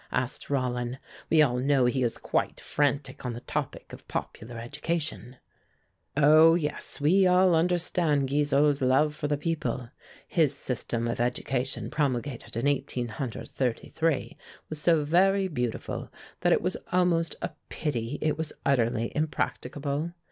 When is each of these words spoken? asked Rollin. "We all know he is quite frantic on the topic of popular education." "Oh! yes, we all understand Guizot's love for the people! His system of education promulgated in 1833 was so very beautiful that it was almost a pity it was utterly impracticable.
asked 0.11 0.49
Rollin. 0.49 0.97
"We 1.29 1.43
all 1.43 1.57
know 1.59 1.85
he 1.85 2.01
is 2.01 2.17
quite 2.17 2.59
frantic 2.59 3.23
on 3.23 3.33
the 3.33 3.41
topic 3.41 3.93
of 3.93 4.07
popular 4.07 4.57
education." 4.57 5.37
"Oh! 6.17 6.55
yes, 6.55 6.99
we 6.99 7.27
all 7.27 7.53
understand 7.53 8.27
Guizot's 8.27 8.81
love 8.81 9.13
for 9.13 9.27
the 9.27 9.37
people! 9.37 9.89
His 10.27 10.55
system 10.55 11.07
of 11.07 11.19
education 11.19 11.91
promulgated 11.91 12.55
in 12.57 12.65
1833 12.65 14.37
was 14.71 14.81
so 14.81 15.03
very 15.03 15.47
beautiful 15.47 16.11
that 16.39 16.51
it 16.51 16.63
was 16.63 16.77
almost 16.91 17.35
a 17.43 17.51
pity 17.69 18.17
it 18.23 18.39
was 18.39 18.53
utterly 18.65 19.11
impracticable. 19.15 20.13